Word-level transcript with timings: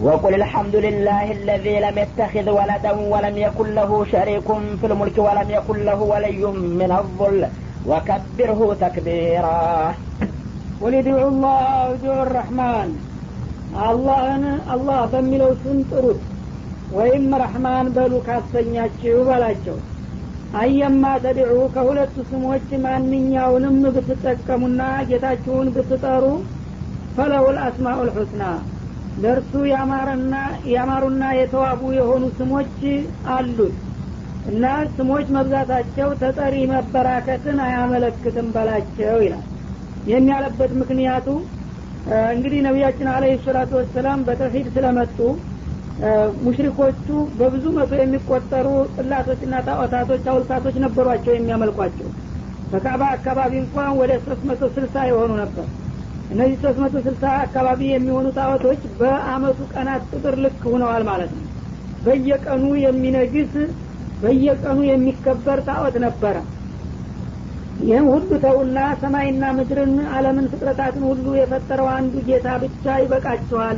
وقل 0.00 0.34
الحمد 0.34 0.76
لله 0.76 1.32
الذي 1.32 1.80
لم 1.80 1.96
يتخذ 1.98 2.46
ولدا 2.50 2.92
ولم 3.12 3.36
يكن 3.36 3.68
له 3.74 3.90
شريك 4.12 4.48
في 4.80 4.86
الملك 4.86 5.16
ولم 5.18 5.48
يكن 5.50 5.78
له 5.84 6.00
ولي 6.12 6.42
من 6.80 6.90
الظل 7.00 7.40
وكبره 7.86 8.60
تكبيرا 8.80 9.94
قل 10.82 10.94
ادعوا 10.94 11.28
الله 11.30 11.60
او 11.82 11.92
ادعوا 11.94 12.22
الرحمن 12.28 12.88
አላህን 13.86 14.44
አላህ 14.74 15.00
በሚለው 15.12 15.50
ስም 15.62 15.78
ጥሩት 15.90 16.20
ወይም 16.98 17.24
ረሕማን 17.42 17.86
በሉ 17.96 18.12
ካሰኛችሁ 18.28 19.16
በላቸው 19.28 19.76
አየማ 20.60 21.04
ተድዑ 21.24 21.56
ከሁለቱ 21.74 22.14
ስሞች 22.30 22.68
ማንኛውንም 22.84 23.76
ብትጠቀሙና 23.96 24.80
ጌታችሁን 25.10 25.68
ብትጠሩ 25.76 26.24
ፈለውል 27.18 27.58
አስማኡል 27.66 28.10
ሑስና 28.16 28.42
ለእርሱ 29.17 29.53
ያማሩና 30.73 31.23
የተዋቡ 31.39 31.81
የሆኑ 31.97 32.23
ስሞች 32.37 32.77
አሉት 33.33 33.77
እና 34.45 34.65
ስሞች 34.95 35.25
መብዛታቸው 35.35 36.09
ተጠሪ 36.21 36.55
መበራከትን 36.71 37.57
አያመለክትም 37.65 38.47
በላቸው 38.55 39.17
ይላል። 39.25 39.47
ይህን 40.05 40.27
ያለበት 40.31 40.71
ምክንያቱ 40.81 41.27
እንግዲህ 42.31 42.59
ነቢያችን 42.67 43.07
አለህ 43.13 43.33
ሰላቱ 43.43 43.71
ወሰላም 43.79 44.19
በተውሂድ 44.27 44.67
ስለመጡ 44.75 45.17
ሙሽሪኮቹ 46.45 47.07
በብዙ 47.39 47.65
መቶ 47.75 47.91
የሚቆጠሩ 47.99 48.67
ጥላቶችና 48.95 49.55
ጣዖታቶች 49.67 50.23
አውልታቶች 50.31 50.75
ነበሯቸው 50.85 51.33
የሚያመልኳቸው። 51.35 52.09
በካባ 52.71 53.01
አካባቢ 53.15 53.53
እንኳን 53.61 53.91
ወደ 53.99 54.11
ሶስት 54.25 54.43
መቶ 54.49 54.69
ስልሳ 54.75 54.95
የሆኑ 55.09 55.31
ነበር 55.41 55.67
እነዚህ 56.31 56.57
ሶስት 56.63 56.77
መቶ 56.81 56.95
ስልሳ 57.05 57.23
አካባቢ 57.41 57.81
የሚሆኑ 57.89 58.27
ጣዖቶች 58.37 58.81
በአመቱ 58.99 59.59
ቀናት 59.73 60.03
ቁጥር 60.11 60.35
ልክ 60.43 60.61
ሁነዋል 60.71 61.03
ማለት 61.09 61.31
ነው። 61.35 61.45
በየቀኑ 62.05 62.63
የሚነግስ 62.83 63.53
በየቀኑ 64.21 64.79
የሚከበር 64.87 65.59
ጣዖት 65.67 65.95
ነበረ። 66.05 66.35
ይህም 67.81 68.07
ሁሉ 68.13 68.29
ተውና 68.43 68.79
ሰማይና 69.01 69.43
ምድርን 69.57 69.93
አለምን 70.15 70.49
ፍጥረታትን 70.51 71.03
ሁሉ 71.09 71.25
የፈጠረው 71.37 71.87
አንዱ 71.93 72.13
ጌታ 72.27 72.47
ብቻ 72.63 72.95
ይበቃችኋል 73.03 73.77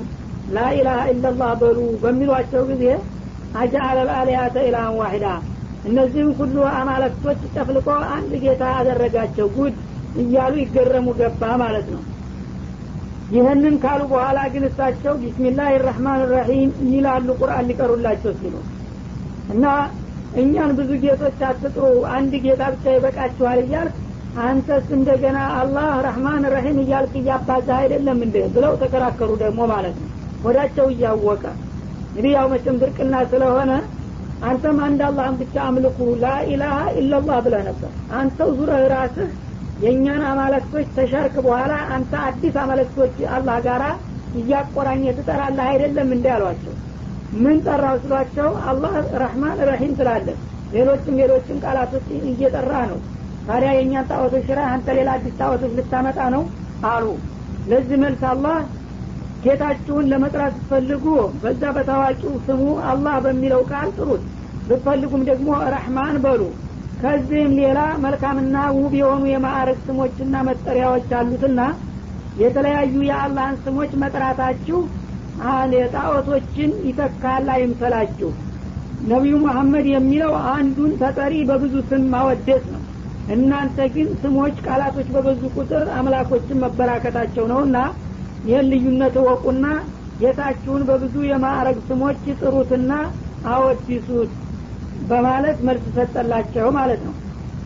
ላኢላሀ 0.55 1.01
ኢላላህ 1.11 1.51
በሉ 1.61 1.79
በሚሏቸው 2.01 2.63
ጊዜ 2.71 2.85
አጃአለ 3.61 3.97
ልአሊያተ 4.09 4.55
ኢላሃን 4.67 4.97
ዋሂዳ። 4.99 5.27
እነዚህም 5.85 6.31
ሁሉ 6.39 6.57
አማለክቶች 6.73 7.39
ጨፍልቆ 7.55 7.87
አንድ 8.15 8.33
ጌታ 8.43 8.63
አደረጋቸው። 8.79 9.47
ጉድ 9.55 9.75
እያሉ 10.21 10.53
ይገረሙ 10.61 11.07
ገባ 11.19 11.43
ማለት 11.61 11.87
ነው 11.93 12.01
ይህንን 13.33 13.75
ካሉ 13.83 14.01
በኋላ 14.11 14.39
ግን 14.53 14.63
እሳቸው 14.67 15.13
ቢስሚላህ 15.21 15.69
ራህማን 15.85 16.21
ራሒም 16.33 16.71
ይላሉ 16.91 17.27
ቁርአን 17.39 17.67
ሊቀሩላቸው 17.69 18.33
ሲሉ። 18.39 18.55
እና 19.49 19.65
እኛን 20.33 20.71
ብዙ 20.77 20.91
ጌቶች 21.03 21.39
አትጥሩ 21.47 21.85
አንድ 22.15 22.33
ጌታ 22.45 22.61
ብቻ 22.73 22.85
ይበቃችኋል 22.95 23.59
እያልክ 23.63 23.95
አንተስ 24.43 24.85
እንደገና 24.97 25.39
አላህ 25.57 25.89
ረህማን 26.05 26.43
ረሂም 26.53 26.77
እያልክ 26.83 27.13
እያባዛ 27.19 27.67
አይደለም 27.81 28.19
እንደ 28.25 28.37
ብለው 28.55 28.73
ተከራከሩ 28.81 29.31
ደግሞ 29.43 29.61
ማለት 29.73 29.97
ነው። 30.01 30.09
ወዳቸው 30.43 30.87
እያወቀ 30.93 31.43
እንግዲህ 32.07 32.31
ያው 32.37 32.47
መቼም 32.53 32.79
ድርቅና 32.81 33.15
ስለሆነ 33.31 33.71
አንተም 34.41 34.77
አንድ 34.85 35.01
አላህን 35.07 35.35
ብቻ 35.41 35.55
አምልኩ 35.67 35.97
ላኢላሀ 36.23 36.77
ኢላላህ 36.99 37.37
ብለህ 37.45 37.61
ነበር። 37.69 37.91
አንተው 38.17 38.49
ዙረህ 38.57 38.83
ራስህ 38.93 39.29
የእኛን 39.83 40.23
አማለክቶች 40.29 40.87
ተሻርክ 40.95 41.35
በኋላ 41.45 41.73
አንተ 41.95 42.13
አዲስ 42.25 42.55
አማለክቶች 42.61 43.15
አላህ 43.35 43.57
ጋራ 43.65 43.85
እያቆራኘ 44.33 45.03
ትጠራለህ 45.17 45.65
አይደለም 45.71 46.09
እንዲ 46.15 46.27
አሏቸው። 46.35 46.73
ምን 47.43 47.57
ጠራው 47.65 47.95
ስሏቸው 48.03 48.49
አላህ 48.69 48.93
ረህማን 49.21 49.59
ረሂም 49.69 49.93
ትላለን 49.99 50.37
ሌሎችም 50.73 51.17
ሌሎችም 51.21 51.57
ቃላቶች 51.63 52.05
እየጠራ 52.29 52.73
ነው። 52.91 52.99
ታዲያ 53.47 53.69
የእኛን 53.75 54.07
ጣዖቶች 54.11 54.43
ሽራ 54.47 54.59
አንተ 54.73 54.87
ሌላ 54.97 55.09
አዲስ 55.17 55.33
ጣዖቶች 55.39 55.73
ልታመጣ 55.79 56.19
ነው 56.35 56.43
አሉ። 56.91 57.05
ለዚህ 57.67 57.97
መልስ 58.03 58.21
አላህ 58.31 58.57
ጌታችሁን 59.43 60.09
ለመጥራት 60.11 60.53
ስትፈልጉ 60.57 61.05
በዛ 61.41 61.63
በታዋቂው 61.77 62.33
ስሙ 62.45 62.61
አላህ 62.91 63.15
በሚለው 63.25 63.61
ቃል 63.71 63.89
ጥሩት። 63.97 64.23
ብትፈልጉም 64.67 65.23
ደግሞ 65.29 65.49
ረህማን 65.73 66.17
በሉ 66.25 66.41
ከዚህም 67.03 67.53
ሌላ 67.59 67.79
መልካምና 68.03 68.57
ውብ 68.75 68.93
የሆኑ 68.99 69.23
የማዕረግ 69.29 69.79
ስሞችና 69.87 70.35
መጠሪያዎች 70.49 71.09
አሉትና 71.19 71.61
የተለያዩ 72.37 72.93
የአላህን 73.07 73.57
ስሞች 73.65 73.91
መጥራታችሁ 74.03 74.77
የጣዖቶችን 75.75 76.71
ይተካል 76.87 77.47
አይምሰላችሁ። 77.53 78.29
ነቢዩ 79.03 79.35
መሐመድ 79.45 79.85
የሚለው 79.91 80.33
አንዱን 80.51 80.91
ተጠሪ 81.01 81.33
በብዙ 81.49 81.75
ስም 81.89 82.03
ማወደስ 82.13 82.63
ነው። 82.73 82.81
እናንተ 83.33 83.87
ግን 83.95 84.07
ስሞች 84.21 84.55
ቃላቶች 84.65 85.07
በበዙ 85.15 85.41
ቁጥር 85.57 85.85
አምላኮችን 85.97 86.61
መበራከታቸው 86.63 87.45
ነውና 87.51 87.77
ይህን 88.45 88.69
ልዩነት 88.71 89.15
እወቁና 89.21 89.65
ጌታችሁን 90.19 90.81
በብዙ 90.89 91.15
የማዕረግ 91.29 91.77
ስሞች 91.89 92.23
ጥሩትና 92.39 92.91
አወዲሱት 93.53 94.31
በማለት 95.03 95.57
መልስ 95.67 95.85
ሰጠላቸው 95.97 96.67
ማለት 96.77 97.01
ነው። 97.07 97.15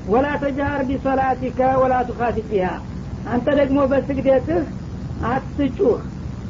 ወላ 0.06 0.28
ተጃር 0.42 0.82
ቢሶላቲከ 0.90 1.60
ወላ 1.82 1.96
ቱካፊት 2.10 2.46
ቢሃ 2.52 2.68
አንተ 3.28 3.48
ደግሞ 3.60 3.80
በስግደትህ 3.92 4.62
አትጩህ 5.30 5.98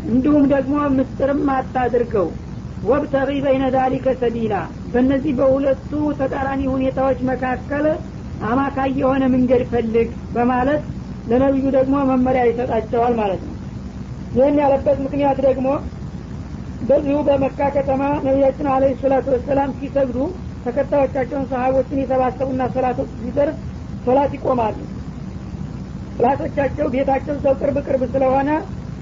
እንዲሁም 0.08 0.44
ደግሞ 0.54 0.76
ምስጥርም 0.98 1.48
አታድርገው። 1.54 2.28
ወብተሪ 2.84 3.30
በይነ 3.46 3.66
ዳሊከ 3.76 4.08
ሰቢላ 4.22 4.56
በእነዚህ 4.92 5.34
በሁለቱ 5.40 5.92
ተቃራኒ 6.20 6.62
ሁኔታዎች 6.74 7.20
መካከል 7.30 7.86
አማካይ 8.48 8.92
የሆነ 9.00 9.24
መንገድ 9.34 9.62
ፈልግ 9.72 10.10
በማለት 10.36 10.84
ለነቢዩ 11.28 11.68
ደግሞ 11.78 11.96
መመሪያ 12.12 12.44
ይሰጣቸዋል 12.50 13.14
ማለት 13.22 13.42
ነው። 13.48 13.56
ይህን 14.34 14.58
ያለበት 14.62 14.98
ምክንያት 15.06 15.40
ደግሞ 15.48 15.68
በዚሁ 16.82 17.18
በመካ 17.28 17.60
ከተማ 17.76 18.04
ነቢያችን 18.26 18.68
አለ 18.74 18.84
ሰላቱ 19.02 19.28
ወሰላም 19.36 19.72
ሲሰግዱ 19.80 20.18
ተከታዮቻቸውን 20.68 21.46
ሰሀቦችን 21.52 22.02
የሰባሰቡና 22.02 22.64
ሶላቶች 22.74 23.12
ሲደርስ 23.20 23.58
ሶላት 24.06 24.32
ይቆማሉ። 24.38 24.78
ሶላቶቻቸው 26.18 26.88
ቤታቸው 26.94 27.36
ሰው 27.44 27.54
ቅርብ 27.62 27.78
ቅርብ 27.88 28.04
ስለሆነ 28.14 28.50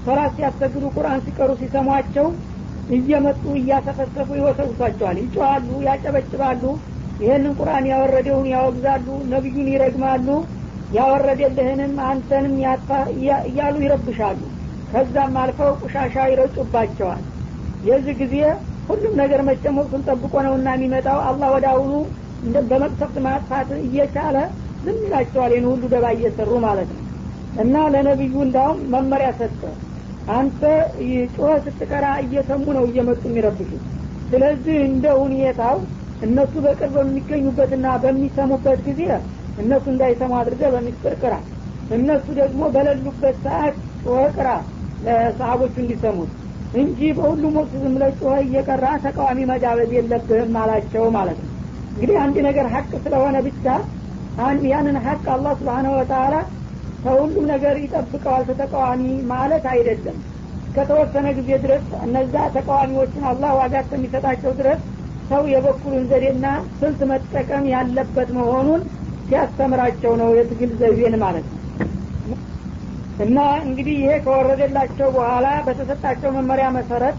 ሶላት 0.05 0.33
ሲያሰግዱ 0.37 0.83
ቁርአን 0.95 1.21
ሲቀሩ 1.25 1.51
ሲሰሟቸው 1.61 2.27
እየመጡ 2.89 3.43
እያሰፈሰፉ 3.59 4.27
ይወሰውሷቸዋል። 4.39 5.17
ይጮሃሉ 5.23 5.69
ያጨበጭባሉ። 5.87 6.63
ይህንን 7.19 7.53
ቁርአን 7.59 7.85
ያወረደውን 7.91 8.47
ያወግዛሉ 8.53 9.07
ነቢዩን 9.31 9.69
ይረግማሉ። 9.73 10.27
ያወረደልህንም 10.97 11.93
አንተንም 12.09 12.53
እያሉ 13.47 13.75
ይረብሻሉ። 13.85 14.41
ከዛም 14.91 15.37
አልፈው 15.43 15.71
ቁሻሻ 15.81 16.15
ይረጩባቸዋል። 16.31 17.23
የዚህ 17.83 18.15
ጊዜ 18.21 18.35
ሁሉም 18.89 19.13
ነገር 19.21 19.41
መቼም 19.47 19.77
ወቅቱን 19.79 20.03
ጠብቆ 20.07 20.33
ነውና 20.45 20.67
የሚመጣው። 20.75 21.19
አላህ 21.29 21.49
ወደ 21.55 21.65
አሁኑ 21.73 21.91
በመቅሰፍት 22.69 23.15
ማጥፋት 23.25 23.69
እየቻለ 23.81 24.37
ዝም 24.83 24.97
ይላቸዋል። 25.05 25.51
ይህን 25.55 25.67
ሁሉ 25.71 25.83
ደባ 25.93 26.05
እየሰሩ 26.15 26.51
ማለት 26.65 26.89
ነው። 26.95 27.01
እና 27.63 27.75
ለነቢዩ 27.93 28.35
እንዳውም 28.45 28.79
መመሪያ 28.93 29.29
ሰጠ። 29.39 29.61
አንተ 30.35 30.61
ጮኸ 31.35 31.51
ስትቀራ 31.65 32.05
እየሰሙ 32.23 32.65
ነው 32.77 32.85
እየመጡ 32.89 33.21
የሚረብሹ። 33.27 33.71
ስለዚህ 34.29 34.77
እንደ 34.87 35.05
ሁኔታው 35.19 35.75
እነሱ 36.25 36.53
በቅርብ 36.65 36.95
በሚገኙበትና 36.97 37.87
በሚሰሙበት 38.03 38.79
ጊዜ 38.87 39.01
እነሱ 39.63 39.85
እንዳይሰሙ 39.93 40.31
አድርገ 40.39 40.63
በሚስጥር 40.73 41.13
ቅራ። 41.21 41.33
እነሱ 41.95 42.25
ደግሞ 42.39 42.61
በሌሉበት 42.75 43.37
ሰዓት 43.45 43.75
ጮኸ 44.03 44.23
ቅራ። 44.37 44.49
ለሰሀቦቹ 45.05 45.75
እንዲሰሙት 45.83 46.31
እንጂ 46.75 46.99
በሁሉም 47.17 47.53
ወቅት 47.59 47.73
ዝም 47.81 47.93
ብለህ 47.95 48.15
እየቀራ 48.41 48.85
ተቃዋሚ 49.03 49.39
መጋበዝ 49.51 49.91
የለብህም 49.95 50.55
አላቸው 50.61 51.05
ማለት 51.15 51.37
ነው። 51.43 51.51
እንግዲህ 51.91 52.17
አንድ 52.23 52.37
ነገር 52.47 52.67
ሀቅ 52.73 52.89
ስለሆነ 53.03 53.35
ብቻ 53.45 53.65
ያንን 54.69 54.97
ሀቅ 55.05 55.23
አላህ 55.35 55.53
ስብሓነ 55.59 55.87
ወተላ 55.95 56.33
ከሁሉም 57.03 57.45
ነገር 57.53 57.75
ይጠብቀዋል። 57.83 58.43
ተተቃዋሚ 58.49 59.03
ማለት 59.31 59.65
አይደለም። 59.73 60.17
እስከተወሰነ 60.67 61.27
ጊዜ 61.37 61.49
ድረስ 61.63 61.85
እነዛ 62.05 62.35
ተቃዋሚዎችን 62.55 63.25
አላህ 63.29 63.51
ዋጋ 63.59 63.73
እስከሚሰጣቸው 63.83 64.53
ድረስ 64.59 64.79
ሰው 65.29 65.43
የበኩሉን 65.51 66.03
ዘዴና 66.09 66.47
ስልት 66.79 66.99
መጠቀም 67.11 67.63
ያለበት 67.73 68.29
መሆኑን 68.37 68.81
ሲያስተምራቸው 69.27 70.13
ነው 70.21 70.29
የትግል 70.37 70.73
ዘይቤን 70.81 71.15
ማለት 71.23 71.45
ነው 71.47 71.54
እና 73.19 73.37
እንግዲህ 73.65 73.95
ይሄ 73.99 74.11
ከወረደላቸው 74.23 75.09
በኋላ 75.15 75.47
በተሰጣቸው 75.67 76.29
መመሪያ 76.37 76.67
መሰረት 76.77 77.17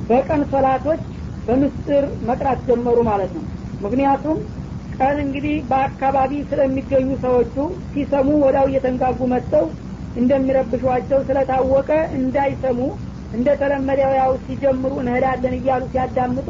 በቀን 0.00 0.42
ሶላቶች 0.52 1.02
በምስጢር 1.46 2.04
መቅራት 2.28 2.60
ጀመሩ 2.68 2.98
ማለት 3.08 3.32
ነው። 3.36 3.44
ምክንያቱም 3.80 4.38
ቀን 4.92 5.16
እንግዲህ 5.24 5.54
በአካባቢ 5.70 6.32
ስለሚገኙ 6.50 7.08
ሰዎቹ 7.22 7.54
ሲሰሙ 7.92 8.28
ወዳው 8.44 8.66
እየተንጋጉ 8.70 9.20
መጥተው 9.32 9.64
እንደሚረብሿቸው 10.16 11.20
ስለታወቀ 11.28 11.90
እንዳይሰሙ 12.18 12.78
እንደ 13.32 13.48
ተለመደው 13.60 14.12
ያው 14.18 14.32
ሲጀምሩ 14.44 14.92
እንሄዳለን 15.02 15.54
እያሉ 15.58 15.82
ሲያዳምጡ 15.92 16.48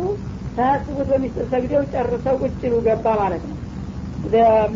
ሳያስቡት 0.56 1.06
በሚስጥር 1.12 1.44
ሰግደው 1.52 1.82
ጨርሰው 1.92 2.34
ቁጭ 2.42 2.54
ገባ 2.86 3.06
ማለት 3.20 3.44
ነው። 3.50 3.58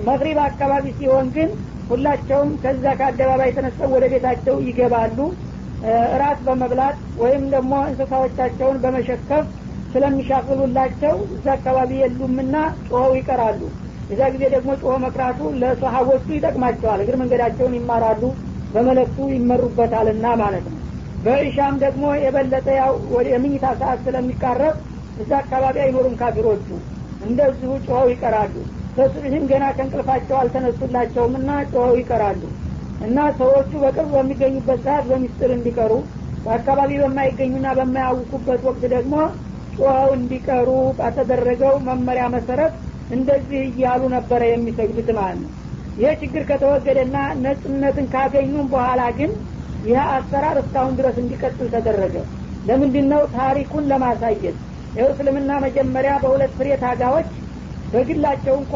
መግሪብ 0.09 0.39
አካባቢ 0.47 0.87
ሲሆን 0.99 1.27
ግን 1.37 1.51
ሁላቸውም 1.89 2.51
ከዛ 2.63 2.85
ከአደባባይ 2.99 3.51
ተነስተው 3.57 3.91
ወደ 3.95 4.05
ቤታቸው 4.13 4.57
ይገባሉ። 4.69 5.19
እራት 6.15 6.39
በመብላት 6.47 6.99
ወይም 7.23 7.43
ደግሞ 7.55 7.73
እንስሳዎቻቸውን 7.89 8.77
በመሸከፍ 8.85 9.45
ስለሚሻፍሉላቸው 9.93 11.15
እዛ 11.35 11.47
አካባቢ 11.55 11.91
የሉምና 12.01 12.55
ጮኸው 12.87 13.13
ይቀራሉ። 13.19 13.61
የዛ 14.11 14.23
ጊዜ 14.35 14.45
ደግሞ 14.55 14.71
ጮሆ 14.81 14.95
መቅራቱ 15.05 15.41
ለሰሀቦቹ 15.61 16.27
ይጠቅማቸዋል። 16.35 17.01
እግር 17.05 17.17
መንገዳቸውን 17.23 17.77
ይማራሉ 17.79 18.23
በመለክቱ 18.75 19.19
ይመሩበታልና 19.35 20.27
ማለት 20.43 20.67
ነው። 20.69 20.81
በእሻም 21.25 21.77
ደግሞ 21.85 22.05
የበለጠ 22.25 22.67
ያው 22.81 22.93
የምኝታ 23.31 23.67
ሰዓት 23.81 24.01
ስለሚቃረብ 24.07 24.75
እዛ 25.17 25.31
አካባቢ 25.43 25.77
አይኖሩም 25.85 26.17
ካፊሮቹ። 26.21 26.67
እንደዚሁ 27.21 27.71
ጮኸው 27.87 28.09
ይቀራሉ 28.13 28.55
በሱብህም 28.97 29.45
ገና 29.51 29.65
ከእንቅልፋቸው 29.77 30.37
አልተነሱላቸውም 30.41 31.35
እና 31.41 31.51
ጮኸው 31.71 31.97
ይቀራሉ። 32.01 32.43
እና 33.01 33.19
ሰዎቹ 33.39 33.71
በቅርብ 33.83 34.11
በሚገኙበት 34.17 34.81
ሰዓት 34.87 35.05
በሚስጥር 35.11 35.51
እንዲቀሩ 35.57 35.93
በአካባቢ 36.45 36.93
በማይገኙና 37.03 37.67
በማያውቁበት 37.79 38.61
ወቅት 38.69 38.85
ደግሞ 38.95 39.15
ጮኸው 39.73 40.11
እንዲቀሩ 40.19 40.69
ባተደረገው 40.99 41.75
መመሪያ 41.89 42.27
መሰረት 42.37 42.75
እንደዚህ 43.11 43.61
እያሉ 43.71 44.03
ነበረ 44.15 44.43
የሚሰግዱት 44.49 45.11
ማለት 45.19 45.39
ነው። 45.43 45.51
ይህ 45.97 46.15
ችግር 46.23 46.43
ከተወገደና 46.49 47.17
ነጽነትን 47.45 48.07
ካገኙም 48.15 48.67
በኋላ 48.73 49.03
ግን 49.19 49.31
ይህ 49.83 49.99
አሰራር 50.15 50.57
እስካሁን 50.63 50.95
ድረስ 50.99 51.17
እንዲቀጥል 51.23 51.69
ተደረገ። 51.75 52.17
ለምንድን 52.65 53.07
ነው 53.13 53.23
ታሪኩን 53.37 53.85
ለማሳየት? 53.91 54.57
ይኸው 54.95 55.11
እስልምና 55.13 55.51
መጀመሪያ 55.65 56.13
በሁለት 56.23 56.53
ፍሬ 56.59 56.69
ታጋዎች 56.83 57.31
በግላቸው 57.97 58.55
እንኳ 58.61 58.73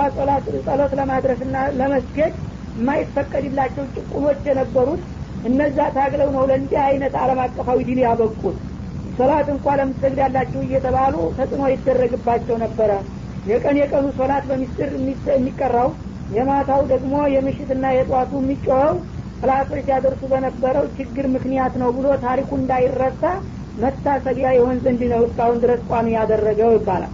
ጸሎት 0.67 0.93
ለማድረስና 1.01 1.57
ለመስገድ 1.79 2.35
የማይፈቀድላቸው 2.77 3.85
ጭቁኖች 3.95 4.43
የነበሩት 4.49 5.03
እነዛ 5.45 5.79
ታግለው 5.97 6.29
ነው 6.37 6.43
ለእንዲህ 6.51 6.81
አይነት 6.87 7.15
አለም 7.21 7.39
አቀፋዊ 7.45 7.79
ዲን 7.89 8.01
ያበቁት። 8.05 8.57
ሶላት 9.19 9.49
እንኳ 9.55 9.67
ለምትሰግድ 9.79 10.19
ያላችሁ 10.23 10.61
እየተባሉ 10.65 11.15
ተጽዕኖ 11.37 11.65
ይደረግባቸው 11.73 12.57
ነበረ። 12.65 12.91
የቀን 13.47 13.77
የቀኑ 13.81 14.07
ሶላት 14.19 14.45
በሚስጥር 14.51 14.91
የሚቀራው 15.35 15.89
የማታው 16.31 16.83
ደግሞ 16.93 17.15
የምሽትና 17.35 17.87
የጠዋቱ 17.93 18.33
የሚጮኸው 18.41 18.97
ጥላቶች 19.43 19.81
ሲያደርሱ 19.87 20.23
በነበረው 20.33 20.85
ችግር 20.99 21.27
ምክንያት 21.37 21.75
ነው 21.83 21.91
ብሎ 21.97 22.09
ታሪኩ 22.25 22.51
እንዳይረሳ 22.59 23.23
መታሰቢያ 23.77 24.49
የሆን 24.57 24.79
ዘንድ 24.85 25.03
ነው 25.13 25.23
እስካሁን 25.27 25.59
ድረስ 25.65 25.81
ቋሚ 25.91 26.09
ያደረገው 26.19 26.71
ይባላል 26.77 27.13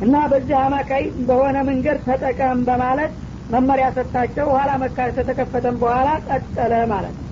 እና 0.00 0.14
በዚህ 0.30 0.56
አማካይ 0.60 1.04
በሆነ 1.28 1.56
መንገድ 1.68 1.98
ተጠቀም 2.06 2.60
በማለት 2.68 3.12
መመሪያ 3.50 3.86
ሰጥታቸው 3.96 4.46
ኋላ 4.54 4.70
መካ 4.82 5.06
ከተከፈተም 5.16 5.76
በኋላ 5.82 6.08
ቀጠለ 6.28 6.74
ማለት 6.92 7.14
ነው። 7.16 7.22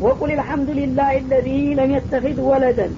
ወቁል 0.00 0.30
ልሐምዱሊላህ 0.38 1.10
ለዚ 1.30 1.48
ለም 1.78 1.90
የተኪድ 1.94 2.38
ወለደን። 2.48 2.92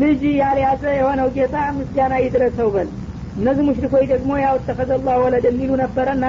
ልጅ 0.00 0.22
ያልያዘ 0.40 0.82
የሆነው 0.96 1.28
ጌታ 1.36 1.56
ምስጋና 1.78 2.14
ይድረሰው 2.24 2.68
በል። 2.74 2.88
እነዚህ 3.36 3.64
ሙሽሪኮች 3.68 4.04
ደግሞ 4.12 4.30
ያው 4.42 4.56
ተፈዘላ 4.66 5.10
ወለደ 5.22 5.46
የሚሉ 5.50 5.70
ነበረና 5.82 6.24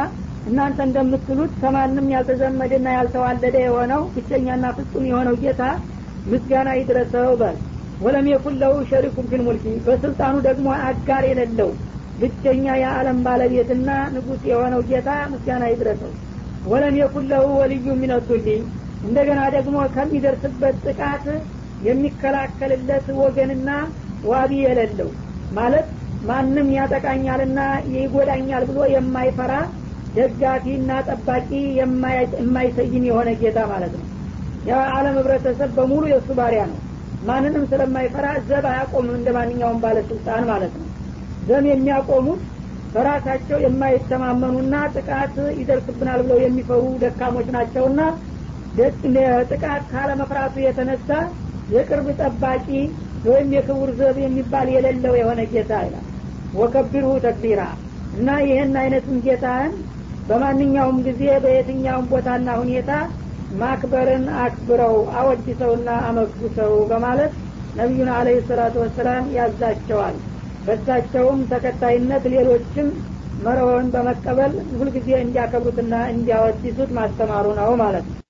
እናንተ 0.45 0.79
እንደምትሉት 0.87 1.51
ከማንም 1.61 2.07
ያልተዘመደና 2.13 2.87
ያልተዋለደ 2.95 3.55
የሆነው 3.65 4.01
ብቸኛና 4.15 4.65
ፍጹም 4.77 5.03
የሆነው 5.09 5.35
ጌታ 5.43 5.63
ምስጋና 6.25 6.69
ይድረሰው 6.79 7.29
በል 7.41 7.57
ወለም 8.01 8.27
የኩን 8.29 8.55
ለሁ 8.61 8.75
ሸሪኩም 8.89 9.25
ፊል 9.31 9.41
ሙልኪ 9.47 9.65
በስልጣኑ 9.85 10.35
ደግሞ 10.47 10.67
አጋር 10.87 11.23
የሌለው 11.29 11.69
ብቸኛ 12.19 12.65
የዓለም 12.79 13.17
ባለቤትና 13.25 13.89
ንጉስ 14.13 14.41
የሆነው 14.49 14.81
ጌታ 14.89 15.09
ምስጋና 15.31 15.63
ይድረሰው። 15.71 16.11
ወለም 16.65 16.95
የኩን 16.99 17.25
ለሁ 17.31 17.45
ወልዩ 17.59 17.95
ሚነቱሊ 18.01 18.47
እንደገና 19.03 19.41
ደግሞ 19.55 19.77
ከሚደርስበት 19.95 20.75
ጥቃት 20.85 21.25
የሚከላከልለት 21.87 23.07
ወገንና 23.21 23.69
ዋቢ 24.25 24.51
የሌለው። 24.65 25.09
ማለት 25.51 25.87
ማንም 26.23 26.67
ያጠቃኛልና 26.75 27.59
ይጎዳኛል 27.95 28.63
ብሎ 28.69 28.79
የማይፈራ 28.93 29.53
ደጋፊና 30.15 30.91
ጠባቂ 31.07 31.49
የማይሰይም 31.79 33.03
የሆነ 33.09 33.29
ጌታ 33.41 33.59
ማለት 33.71 33.93
ነው። 33.99 34.07
የዓለም 34.65 35.17
ህብረተሰብ 35.19 35.69
በሙሉ 35.77 36.03
የእሱ 36.11 36.29
ባሪያ 36.39 36.63
ነው 36.71 36.79
ማንንም 37.21 37.63
ስለማይፈራ 37.71 38.27
ዘብ 38.47 38.65
አያቆምም 38.69 39.15
እንደ 39.17 39.29
ማንኛውም 39.37 39.81
ባለስልጣን 39.83 40.43
ማለት 40.49 40.73
ነው። 40.79 40.87
ዘም 41.47 41.65
የሚያቆሙት 41.69 42.41
በራሳቸው 42.93 43.57
የማይተማመኑና 43.63 44.75
ጥቃት 44.95 45.35
ይደርስብናል 45.59 46.19
ብለው 46.23 46.39
የሚፈሩ 46.43 46.83
ደካሞች 47.03 47.47
ናቸውና 47.55 47.99
ጥቃት 49.51 49.83
ካለመፍራቱ 49.91 50.55
የተነሳ 50.63 51.09
የቅርብ 51.73 52.07
ጠባቂ 52.19 52.67
ወይም 53.25 53.49
የክቡር 53.55 53.89
ዘብ 53.99 54.17
የሚባል 54.23 54.67
የሌለው 54.73 55.13
የሆነ 55.17 55.41
ጌታ 55.51 55.71
ይላል። 55.85 56.05
ወከቢርሁ 56.53 57.11
ተክቢራ 57.25 57.61
እና 58.13 58.29
ይህን 58.45 58.73
አይነቱን 58.81 59.19
ጌታህን 59.25 59.73
በማንኛውም 60.27 60.97
ጊዜ 61.05 61.23
በየትኛውም 61.43 62.09
ቦታና 62.11 62.49
ሁኔታ 62.61 62.91
ማክበርን 63.51 64.25
አክብረው 64.41 64.95
አወድሰውና 65.19 65.89
አመጉሰው 66.07 66.73
በማለት 66.91 67.33
ነቢዩን 67.75 68.09
አለህ 68.15 68.37
ሰላቱ 68.49 68.75
ወሰላም 68.83 69.25
ያዛቸዋል። 69.37 70.15
በሳቸውም 70.63 71.39
ተከታይነት 71.51 72.23
ሌሎችም 72.33 72.89
መርሆን 73.37 73.85
በመቀበል 73.93 74.51
ሁልጊዜ 74.79 75.09
እንዲያከብሩትና 75.21 75.93
እንዲያወድሱት 76.13 76.89
ማስተማሩ 76.97 77.47
ነው 77.59 77.71
ማለት 77.83 78.05
ነው 78.09 78.20